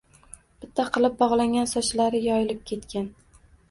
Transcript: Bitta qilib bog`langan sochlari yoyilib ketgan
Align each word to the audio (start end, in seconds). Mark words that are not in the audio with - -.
Bitta 0.63 0.85
qilib 0.95 1.21
bog`langan 1.21 1.71
sochlari 1.77 2.25
yoyilib 2.27 2.69
ketgan 2.75 3.13